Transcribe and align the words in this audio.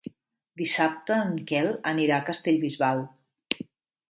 Dissabte 0.61 1.17
en 1.25 1.35
Quel 1.51 1.69
anirà 1.93 2.17
a 2.17 2.27
Castellbisbal. 2.31 3.05